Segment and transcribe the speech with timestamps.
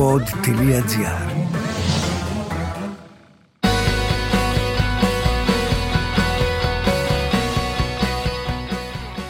[0.00, 0.86] pod.gr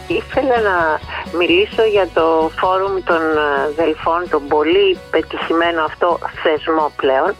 [0.09, 1.01] Ήθελα να
[1.39, 3.21] μιλήσω για το φόρουμ των
[3.77, 7.35] Δελφών, τον πολύ πετυχημένο αυτό θεσμό πλέον,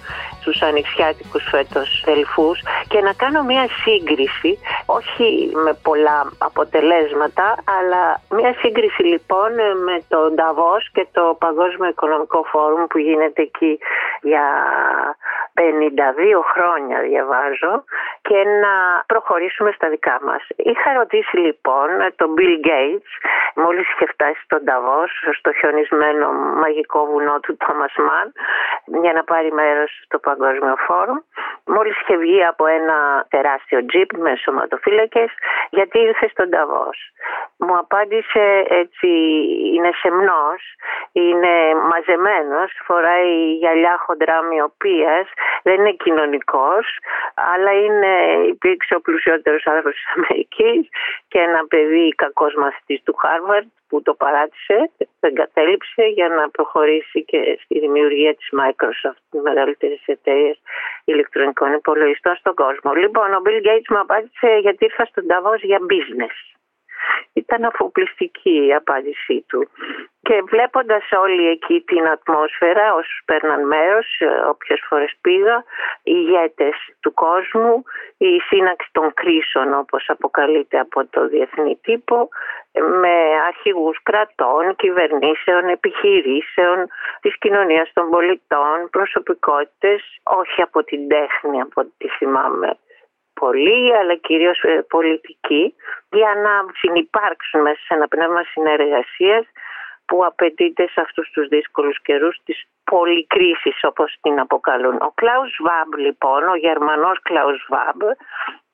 [0.51, 2.59] τους ανοιξιάτικους φέτος δελφούς
[2.89, 7.47] και να κάνω μια σύγκριση, όχι με πολλά αποτελέσματα,
[7.79, 9.53] αλλά μια σύγκριση λοιπόν
[9.89, 13.79] με το Νταβός και το Παγκόσμιο Οικονομικό Φόρουμ που γίνεται εκεί
[14.23, 14.47] για
[15.55, 15.63] 52
[16.53, 17.85] χρόνια διαβάζω
[18.23, 18.75] και να
[19.07, 20.43] προχωρήσουμε στα δικά μας.
[20.57, 23.11] Είχα ρωτήσει λοιπόν τον Bill Gates
[23.55, 26.33] μόλις είχε φτάσει στον Νταβός στο χιονισμένο
[26.63, 28.29] μαγικό βουνό του Thomas Mann
[29.03, 30.40] για να πάρει μέρος στο Παγκόσμιο
[30.87, 31.19] Φόρουμ.
[31.65, 35.31] Μόλις είχε βγει από ένα τεράστιο τζιπ με σωματοφύλακες
[35.71, 36.99] γιατί ήρθε στον Νταβός.
[37.57, 39.09] Μου απάντησε έτσι
[39.75, 40.63] είναι σεμνός,
[41.13, 41.53] είναι
[41.91, 45.27] μαζεμένος, φοράει γυαλιά χοντρά μοιοπίας,
[45.63, 46.99] δεν είναι κοινωνικός,
[47.35, 48.13] αλλά είναι,
[48.47, 50.89] υπήρξε ο πλουσιότερος άνθρωπος της Αμερικής
[51.29, 57.25] και ένα παιδί κακός μαθητής του Χάρβαρτ που το παράτησε, το εγκατέλειψε για να προχωρήσει
[57.25, 60.57] και στη δημιουργία της Microsoft, τη μεγαλύτερης εταιρεία
[61.05, 62.93] ηλεκτρονικών υπολογιστών στον κόσμο.
[63.03, 66.37] Λοιπόν, ο Bill Gates μου απάντησε γιατί ήρθα στον Davos για business.
[67.33, 69.69] Ήταν αφοπλιστική η απάντησή του.
[70.23, 74.07] Και βλέποντας όλη εκεί την ατμόσφαιρα όσους παίρναν μέρος,
[74.49, 75.65] όποιες φορές πήγα,
[76.03, 77.85] οι ηγέτες του κόσμου,
[78.19, 82.29] η σύναξη των κρίσεων όπως αποκαλείται από το διεθνή τύπο,
[82.73, 86.87] με αρχηγούς κρατών, κυβερνήσεων, επιχειρήσεων,
[87.21, 92.79] της κοινωνίας των πολιτών, προσωπικότητες, όχι από την τέχνη από ό,τι θυμάμαι
[93.43, 95.75] πολύ, αλλά κυρίως ε, πολιτική,
[96.11, 99.45] για να συνυπάρξουν μέσα σε ένα πνεύμα συνεργασίας
[100.07, 104.97] που απαιτείται σε αυτούς τους δύσκολους καιρούς της πολυκρίσης όπως την αποκαλούν.
[105.09, 108.01] Ο Κλάους Βάμπ λοιπόν, ο Γερμανός Κλάους Βάμπ,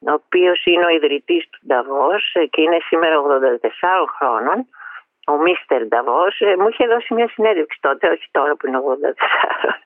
[0.08, 4.58] ο οποίος είναι ο ιδρυτής του Νταβός και είναι σήμερα 84 χρόνων,
[5.26, 9.85] ο Μίστερ Νταβός, ε, μου είχε δώσει μια συνέντευξη τότε, όχι τώρα που είναι 84,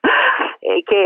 [0.83, 1.01] και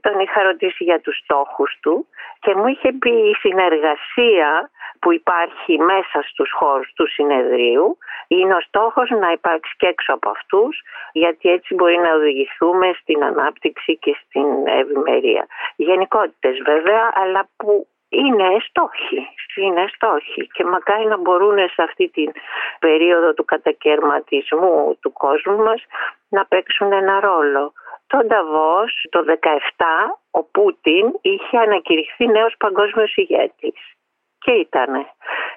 [0.00, 2.06] τον είχα ρωτήσει για τους στόχους του
[2.40, 4.70] και μου είχε πει η συνεργασία
[5.00, 7.98] που υπάρχει μέσα στους χώρους του συνεδρίου
[8.28, 13.24] είναι ο στόχος να υπάρξει και έξω από αυτούς γιατί έτσι μπορεί να οδηγηθούμε στην
[13.24, 15.46] ανάπτυξη και στην ευημερία.
[15.76, 22.32] Γενικότητες βέβαια αλλά που είναι στόχοι, είναι στόχοι και μακάρι να μπορούν σε αυτή την
[22.78, 25.82] περίοδο του κατακαιρματισμού του κόσμου μας
[26.28, 27.72] να παίξουν ένα ρόλο.
[28.06, 29.84] Το Νταβός το 17
[30.30, 33.96] ο Πούτιν είχε ανακηρυχθεί νέος παγκόσμιος ηγέτης
[34.38, 35.06] και ήτανε.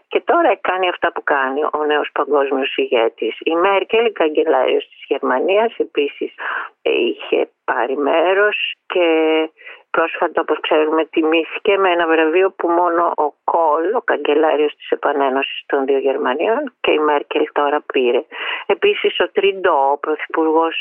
[0.07, 3.37] Και τώρα κάνει αυτά που κάνει ο νέος παγκόσμιος ηγέτης.
[3.39, 6.33] Η Μέρκελ, η καγκελάριος της Γερμανίας, επίσης
[6.81, 9.07] είχε πάρει μέρος και
[9.91, 15.63] πρόσφατα όπως ξέρουμε τιμήθηκε με ένα βραβείο που μόνο ο Κόλ, ο καγκελάριος της επανένωσης
[15.65, 18.21] των δύο Γερμανίων και η Μέρκελ τώρα πήρε.
[18.65, 20.75] Επίσης ο Τριντό, ο πρωθυπουργός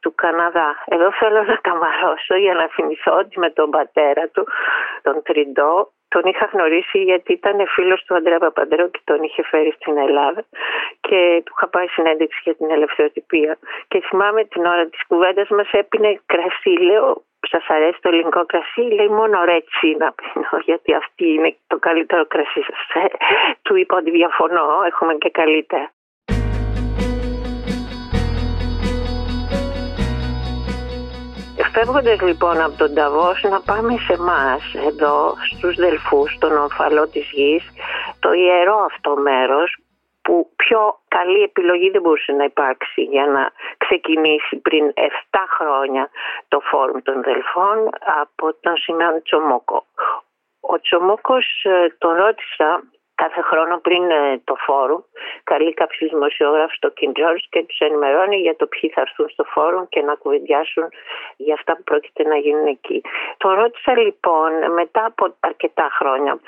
[0.00, 0.84] του Καναδά.
[0.84, 4.46] Εδώ θέλω να καμαρώσω για να θυμηθώ ότι με τον πατέρα του,
[5.02, 9.72] τον Τριντό, τον είχα γνωρίσει γιατί ήταν φίλος του Αντρέα Παπαντρέου και τον είχε φέρει
[9.78, 10.42] στην Ελλάδα
[11.00, 13.58] και του είχα πάει συνέντευξη για την ελευθεροτυπία.
[13.88, 16.74] Και θυμάμαι την ώρα της κουβέντας μας έπινε κρασί.
[16.88, 21.78] Λέω, σας αρέσει το ελληνικό κρασί, λέει μόνο ρέτσι να πίνω, γιατί αυτή είναι το
[21.78, 23.02] καλύτερο κρασί σας.
[23.02, 23.06] Ε,
[23.62, 25.92] του είπα ότι διαφωνώ, έχουμε και καλύτερα.
[31.72, 37.30] Φεύγοντας λοιπόν από τον Ταβός να πάμε σε εμάς εδώ στους Δελφούς, τον ομφαλό της
[37.32, 37.64] γης,
[38.20, 39.76] το ιερό αυτό μέρος
[40.22, 45.00] που πιο καλή επιλογή δεν μπορούσε να υπάρξει για να ξεκινήσει πριν 7
[45.58, 46.10] χρόνια
[46.48, 47.88] το φόρουμ των Δελφών
[48.22, 49.86] από τον Σιμεών Τσομόκο.
[50.60, 52.82] Ο Τσομόκος ε, τον ρώτησα
[53.22, 55.02] κάθε χρόνο πριν ε, το φόρουμ
[55.44, 59.44] καλεί κάποιους δημοσιογράφους στο King George και τους ενημερώνει για το ποιοι θα έρθουν στο
[59.44, 60.84] φόρουμ και να κουβεντιάσουν
[61.36, 62.98] για αυτά που πρόκειται να γίνουν εκεί.
[63.36, 66.40] Το ρώτησα λοιπόν μετά από αρκετά χρόνια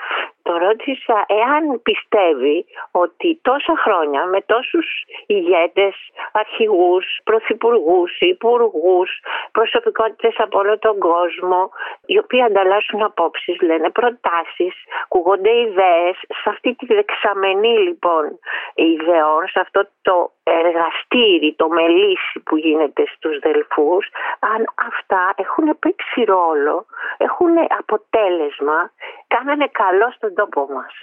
[0.43, 4.87] το ρώτησα εάν πιστεύει ότι τόσα χρόνια με τόσους
[5.25, 5.95] ηγέτες,
[6.31, 9.09] αρχηγούς, πρωθυπουργούς, υπουργούς,
[9.51, 11.69] προσωπικότητες από όλο τον κόσμο,
[12.05, 14.75] οι οποίοι ανταλλάσσουν απόψεις, λένε προτάσεις,
[15.07, 18.39] κουγόνται ιδέες, σε αυτή τη δεξαμενή λοιπόν
[18.73, 24.07] ιδεών, σε αυτό το εργαστήρι, το μελίσι που γίνεται στους Δελφούς,
[24.39, 26.85] αν αυτά έχουν παίξει ρόλο,
[27.17, 28.91] έχουν αποτέλεσμα,
[29.27, 30.93] κάνανε καλό στον τόπο μας.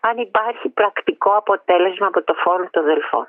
[0.00, 3.28] Αν υπάρχει πρακτικό αποτέλεσμα από το φόρο των Δελφών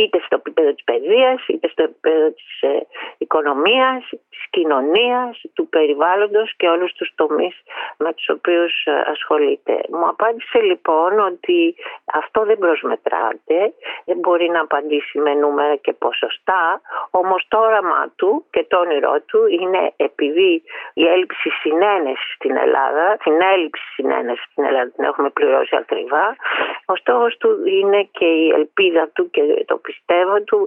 [0.00, 2.86] είτε στο επίπεδο της παιδείας, είτε στο επίπεδο της ε,
[3.18, 7.54] οικονομίας, της κοινωνίας, του περιβάλλοντος και όλους τους τομείς
[7.96, 9.74] με τους οποίους ε, ασχολείται.
[9.90, 11.74] Μου απάντησε λοιπόν ότι
[12.20, 13.58] αυτό δεν προσμετράται,
[14.04, 19.20] δεν μπορεί να απαντήσει με νούμερα και ποσοστά, όμως το όραμά του και το όνειρό
[19.26, 20.62] του είναι επειδή
[20.94, 26.36] η έλλειψη συνένεσης στην Ελλάδα, την έλλειψη συνένεσης στην Ελλάδα την έχουμε πληρώσει ακριβά,
[26.86, 30.60] ο στόχος του είναι και η ελπίδα του και το πιστεύω του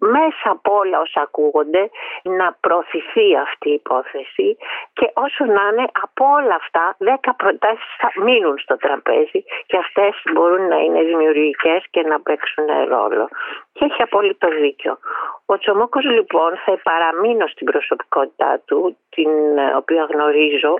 [0.00, 1.90] μέσα από όλα όσα ακούγονται
[2.22, 4.56] να προωθηθεί αυτή η υπόθεση
[4.92, 10.12] και όσο να είναι από όλα αυτά δέκα προτάσεις θα μείνουν στο τραπέζι και αυτές
[10.32, 13.28] μπορούν να είναι δημιουργικές και να παίξουν ρόλο.
[13.72, 14.98] Και έχει απόλυτο δίκιο.
[15.46, 19.30] Ο Τσομόκος λοιπόν θα παραμείνω στην προσωπικότητά του, την
[19.76, 20.74] οποία γνωρίζω,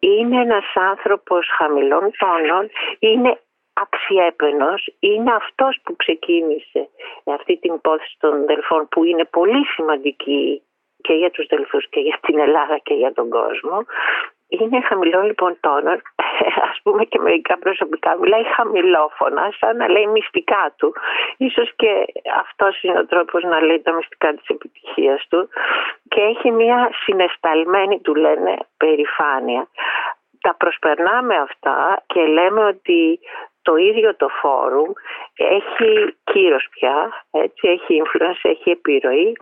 [0.00, 3.40] είναι ένας άνθρωπος χαμηλών τόνων, είναι
[3.82, 6.88] αξιέπαινος είναι αυτός που ξεκίνησε
[7.24, 10.62] αυτή την υπόθεση των δελφών που είναι πολύ σημαντική
[11.00, 13.84] και για τους δελφούς και για την Ελλάδα και για τον κόσμο.
[14.48, 15.90] Είναι χαμηλό λοιπόν τόνο,
[16.70, 20.94] ας πούμε και μερικά προσωπικά μιλάει χαμηλόφωνα σαν να λέει μυστικά του.
[21.36, 22.04] Ίσως και
[22.34, 25.48] αυτός είναι ο τρόπος να λέει τα μυστικά της επιτυχίας του.
[26.08, 29.68] Και έχει μια συναισθαλμένη του λένε περηφάνεια.
[30.40, 33.20] Τα προσπερνάμε αυτά και λέμε ότι
[33.68, 34.90] το ίδιο το φόρουμ
[35.34, 39.32] έχει κύρος πια, έτσι, έχει influence, έχει επιρροή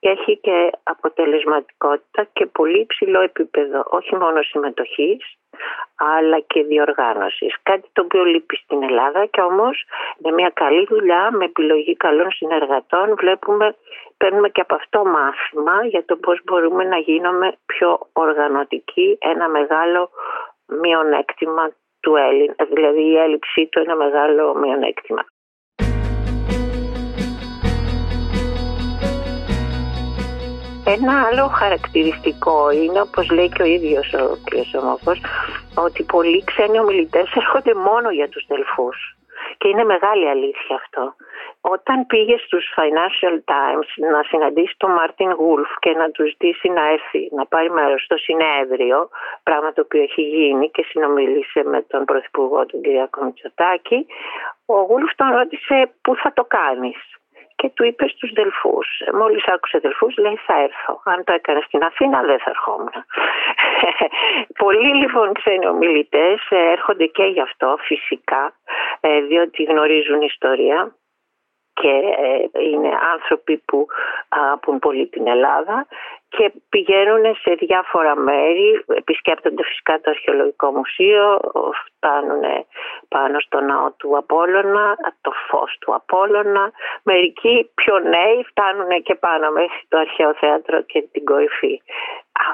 [0.00, 5.38] και έχει και αποτελεσματικότητα και πολύ ψηλό επίπεδο όχι μόνο συμμετοχής
[5.96, 7.54] αλλά και διοργάνωσης.
[7.62, 9.84] Κάτι το οποίο λείπει στην Ελλάδα και όμως
[10.18, 13.76] με μια καλή δουλειά, με επιλογή καλών συνεργατών βλέπουμε,
[14.16, 20.10] παίρνουμε και από αυτό μάθημα για το πώς μπορούμε να γίνουμε πιο οργανωτικοί, ένα μεγάλο
[20.66, 21.72] μειονέκτημα
[22.06, 25.24] του Έλληνα, δηλαδή η έλλειψή του είναι ένα μεγάλο μειονέκτημα.
[30.96, 34.50] Ένα άλλο χαρακτηριστικό είναι, όπως λέει και ο ίδιος ο κ.
[34.70, 35.18] Σομόφος,
[35.86, 38.98] ότι πολλοί ξένοι ομιλητές έρχονται μόνο για τους Δελφούς.
[39.58, 41.14] Και είναι μεγάλη αλήθεια αυτό.
[41.74, 46.90] Όταν πήγες στους Financial Times να συναντήσεις τον Μάρτιν Γούλφ και να τους ζητήσει να
[46.90, 49.08] έρθει να πάρει μέρος στο συνέδριο,
[49.42, 52.86] πράγμα το οποίο έχει γίνει και συνομίλησε με τον Πρωθυπουργό τον κ.
[53.24, 54.06] Μητσοτάκη,
[54.66, 56.96] ο Γούλφ τον ρώτησε πού θα το κάνεις;
[57.54, 58.88] Και του είπε στους Δελφούς.
[59.12, 61.00] Μόλις άκουσε Δελφούς λέει θα έρθω.
[61.04, 62.96] Αν το έκανε στην Αθήνα δεν θα ερχόμουν.
[64.62, 68.52] Πολλοί λοιπόν ξένοι ομιλητές έρχονται και γι' αυτό φυσικά
[69.00, 70.94] ε, διότι γνωρίζουν ιστορία
[71.80, 71.94] και
[72.24, 73.86] ε, είναι άνθρωποι που
[74.28, 75.86] αγαπούν πολύ την Ελλάδα
[76.28, 81.40] και πηγαίνουν σε διάφορα μέρη, επισκέπτονται φυσικά το αρχαιολογικό μουσείο,
[81.84, 82.44] φτάνουν
[83.08, 86.72] πάνω στο ναό του Απόλλωνα, το φως του Απόλλωνα.
[87.02, 91.82] Μερικοί πιο νέοι φτάνουν και πάνω μέχρι το αρχαίο θέατρο και την κορυφή.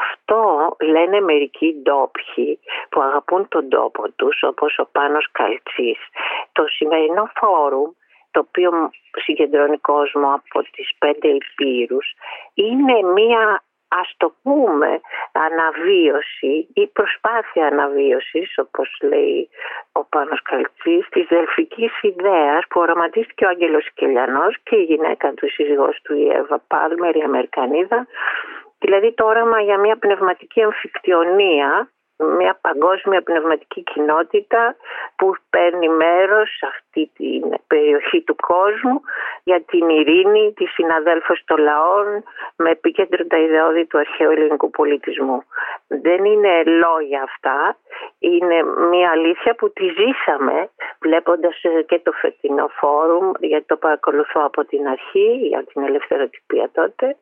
[0.00, 0.40] Αυτό
[0.80, 2.58] λένε μερικοί ντόπιοι
[2.88, 5.98] που αγαπούν τον τόπο τους όπως ο Πάνος Καλτσής.
[6.52, 7.90] Το σημερινό φόρουμ
[8.32, 8.90] το οποίο
[9.24, 12.06] συγκεντρώνει κόσμο από τις πέντε υπήρους
[12.54, 13.62] είναι μία
[14.00, 15.00] ας το πούμε
[15.32, 19.48] αναβίωση ή προσπάθεια αναβίωσης όπως λέει
[19.92, 25.50] ο Πάνος Καλτσής της δελφικής ιδέας που οραματίστηκε ο Άγγελος Κελιανός και η γυναίκα του
[25.50, 28.06] σύζυγός του η Εύα Πάλμερ η Αμερικανίδα.
[28.78, 31.90] Δηλαδή το όραμα για μια πνευματική αμφικτιονία
[32.38, 34.76] μια παγκόσμια πνευματική κοινότητα
[35.16, 39.00] που παίρνει μέρος σε αυτή την περιοχή του κόσμου
[39.42, 42.22] για την ειρήνη, της συναδέλφωσης των λαών
[42.56, 45.42] με επίκεντρο τα ιδεώδη του αρχαίου ελληνικού πολιτισμού.
[46.00, 47.76] Δεν είναι λόγια αυτά,
[48.18, 50.68] είναι μια αλήθεια που τη ζήσαμε
[51.00, 57.16] βλέποντας και το φετινό φόρουμ γιατί το παρακολουθώ από την αρχή για την ελευθεροτυπία τότε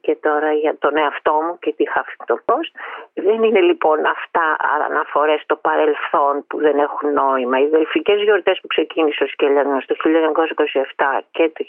[0.00, 2.72] και τώρα για τον εαυτό μου και τη Huffington Post.
[3.14, 4.56] Δεν είναι λοιπόν αυτά
[4.88, 7.60] αναφορές στο παρελθόν που δεν έχουν νόημα.
[7.60, 11.64] Οι δελφικές γιορτές που ξεκίνησε ο Σκελιανός το 1927 και το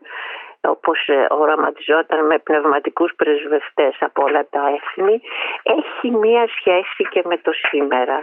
[0.61, 5.21] όπως ε, οραματιζόταν με πνευματικούς πρεσβευτές από όλα τα έθνη,
[5.63, 8.19] έχει μία σχέση και με το σήμερα.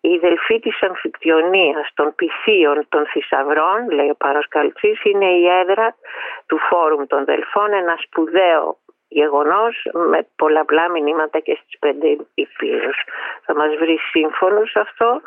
[0.00, 5.96] Η δελφή της αμφικτιονίας, των πυθίων, των θησαυρών, λέει ο Πάρος Καλτσής, είναι η έδρα
[6.46, 8.76] του Φόρουμ των Δελφών, ένα σπουδαίο
[9.08, 12.96] γεγονός με πολλαπλά μηνύματα και στις πέντε υπήρους.
[13.44, 15.20] Θα μας βρει σύμφωνος αυτό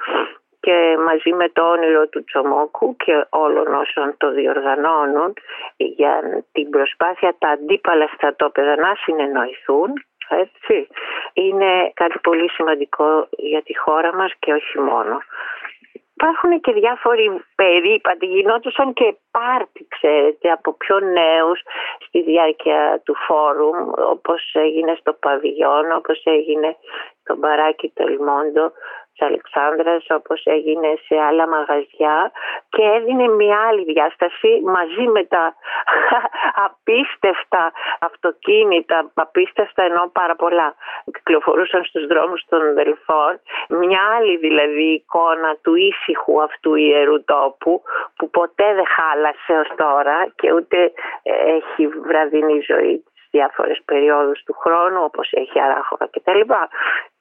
[0.67, 5.33] και μαζί με το όνειρο του Τσομόκου και όλων όσων το διοργανώνουν
[5.77, 9.89] για την προσπάθεια τα αντίπαλα στρατόπεδα να συνεννοηθούν
[10.29, 10.87] έτσι,
[11.33, 15.17] είναι κάτι πολύ σημαντικό για τη χώρα μας και όχι μόνο.
[16.13, 21.61] Υπάρχουν και διάφοροι περίπατοι, γινόντουσαν και πάρτι, ξέρετε, από πιο νέους
[22.07, 26.75] στη διάρκεια του φόρουμ, όπως έγινε στο Παβιόν, όπως έγινε
[27.21, 32.31] στο Μπαράκι του Ελμόντο, της Αλεξάνδρας όπως έγινε σε άλλα μαγαζιά
[32.69, 35.55] και έδινε μια άλλη διάσταση μαζί με τα
[36.67, 40.75] απίστευτα αυτοκίνητα, απίστευτα ενώ πάρα πολλά.
[41.13, 43.39] Κυκλοφορούσαν στους δρόμους των Δελφών.
[43.69, 47.81] Μια άλλη δηλαδή εικόνα του ήσυχου αυτού ιερού τόπου
[48.17, 50.91] που ποτέ δεν χάλασε ως τώρα και ούτε
[51.57, 56.41] έχει βραδινή ζωή διάφορες περιόδους του χρόνου όπως έχει Αράχοβα κτλ.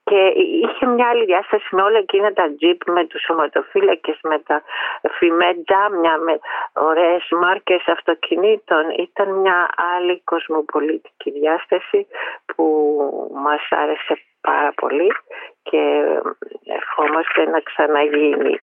[0.09, 4.61] Και είχε μια άλλη διάσταση με όλα εκείνα τα τζιπ με τους σωματοφύλακες, με τα
[5.17, 6.39] φημέ τζάμια, με
[6.73, 8.89] ωραίες μάρκες αυτοκινήτων.
[8.89, 12.07] Ήταν μια άλλη κοσμοπολιτική διάσταση
[12.55, 12.65] που
[13.33, 15.11] μας άρεσε πάρα πολύ
[15.63, 15.81] και
[16.65, 18.57] ευχόμαστε να ξαναγίνει.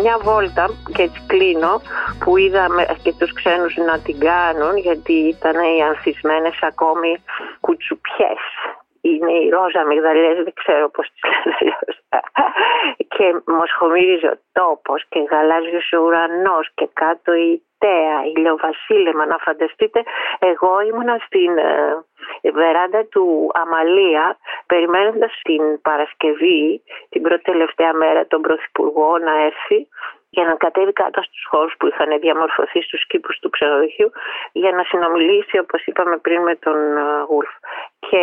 [0.00, 1.80] Μια βόλτα και έτσι κλείνω
[2.18, 7.22] που είδαμε και τους ξένους να την κάνουν γιατί ήταν οι ανθισμένες ακόμη
[7.60, 8.42] κουτσουπιές
[9.00, 11.94] είναι η ρόζα μυγδαλιές, δεν ξέρω πώς τις λένε αλλιώς.
[13.14, 19.26] και μοσχομύριζε ο τόπος και γαλάζιος ο ουρανός και κάτω η τέα, ηλιοβασίλεμα.
[19.26, 20.02] Να φανταστείτε,
[20.38, 24.36] εγώ ήμουνα στην ε, βεράντα του Αμαλία
[24.66, 29.88] περιμένοντας την Παρασκευή, την πρώτη τελευταία μέρα, τον Πρωθυπουργό να έρθει
[30.30, 34.10] για να κατέβει κάτω στους χώρους που είχαν διαμορφωθεί στους κήπους του ξενοδοχείου
[34.52, 36.78] για να συνομιλήσει όπως είπαμε πριν με τον
[37.28, 37.50] Γουλφ.
[37.98, 38.22] Και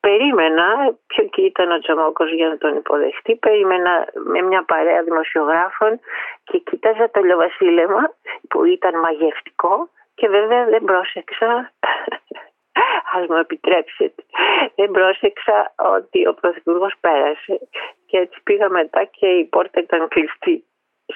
[0.00, 6.00] περίμενα, ποιο και ήταν ο Τζαμόκος για να τον υποδεχτεί, περίμενα με μια παρέα δημοσιογράφων
[6.44, 8.14] και κοίταζα το λιοβασίλεμα
[8.48, 11.72] που ήταν μαγευτικό και βέβαια δεν πρόσεξα
[13.16, 14.22] ας μου επιτρέψετε.
[14.74, 17.60] Δεν πρόσεξα ότι ο Πρωθυπουργός πέρασε
[18.06, 20.64] και έτσι πήγα μετά και η πόρτα ήταν κλειστή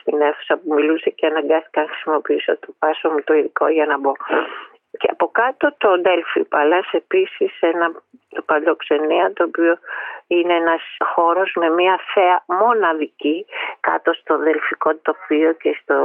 [0.01, 3.99] στην αίθουσα που μιλούσε και αναγκάστηκα να χρησιμοποιήσω το πάσο μου το ειδικό για να
[3.99, 4.13] μπω.
[4.99, 7.93] Και από κάτω το Delphi Palace επίσης ένα
[8.37, 9.79] το Παντοξενία το οποίο
[10.27, 10.83] είναι ένας
[11.15, 13.47] χώρος με μια θέα μοναδική
[13.81, 15.97] κάτω στο δελφικό τοπίο και στο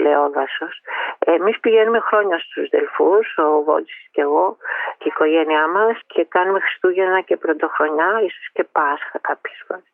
[0.00, 0.80] Λεόδασος.
[1.18, 4.56] Εμείς πηγαίνουμε χρόνια στους Δελφούς, ο Βότζης και εγώ
[4.98, 9.84] και η οικογένειά μας και κάνουμε Χριστούγεννα και Πρωτοχρονιά, ίσως και Πάσχα κάποιες φορές.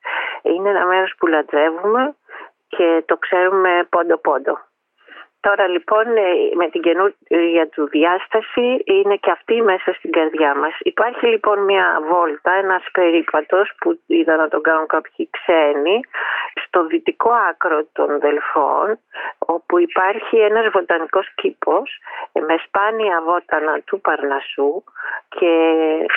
[0.43, 2.15] Είναι ένα μέρος που λατρεύουμε
[2.69, 4.59] και το ξέρουμε πόντο-πόντο.
[5.41, 6.23] Τώρα λοιπόν ε,
[6.55, 10.75] με την καινούργια του διάσταση είναι και αυτή μέσα στην καρδιά μας.
[10.79, 16.01] Υπάρχει λοιπόν μια βόλτα, ένας περίπατος που είδα να τον κάνουν κάποιοι ξένοι
[16.65, 18.99] στο δυτικό άκρο των Δελφών
[19.39, 21.99] όπου υπάρχει ένας βοτανικός κήπος
[22.33, 24.83] με σπάνια βότανα του Παρνασσού
[25.29, 25.53] και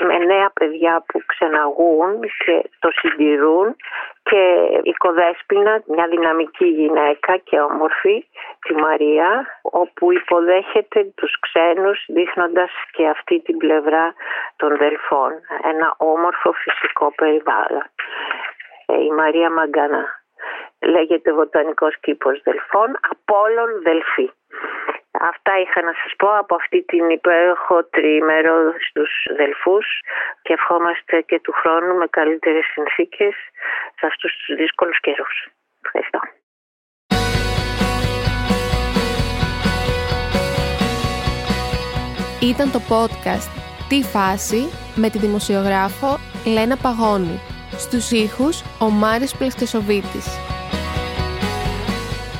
[0.05, 3.75] με νέα παιδιά που ξεναγούν και το συντηρούν
[4.23, 4.43] και
[4.83, 8.25] η Κοδέσποινα, μια δυναμική γυναίκα και όμορφη,
[8.61, 14.13] τη Μαρία, όπου υποδέχεται τους ξένους δείχνοντας και αυτή την πλευρά
[14.55, 15.31] των Δελφών.
[15.63, 17.85] Ένα όμορφο φυσικό περιβάλλον.
[18.85, 20.21] Ε, η Μαρία Μαγκανά
[20.81, 24.31] λέγεται Βοτανικός Κήπος Δελφών, Απόλλων Δελφή.
[25.11, 28.55] Αυτά είχα να σας πω από αυτή την υπέροχο τριήμερο
[28.89, 29.85] στους Δελφούς
[30.41, 33.33] και ευχόμαστε και του χρόνου με καλύτερες συνθήκες
[33.99, 35.47] σε αυτούς τους δύσκολους καιρούς.
[35.83, 36.19] Ευχαριστώ.
[42.41, 43.49] Ήταν το podcast
[43.89, 44.61] «Τι φάση»
[44.95, 46.17] με τη δημοσιογράφο
[46.53, 47.37] Λένα Παγώνη.
[47.77, 50.27] Στους ήχους ο Μάρης Πλευτεσοβίτης.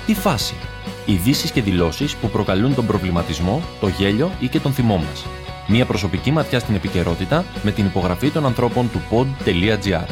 [0.05, 0.70] «Τι φάση»
[1.11, 5.25] ειδήσεις και δηλώσεις που προκαλούν τον προβληματισμό, το γέλιο ή και τον θυμό μας.
[5.67, 10.07] Μία προσωπική ματιά στην επικαιρότητα με την υπογραφή των ανθρώπων του pod.gr.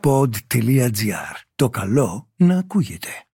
[0.00, 1.34] Pod.gr.
[1.54, 3.27] Το καλό να ακούγεται.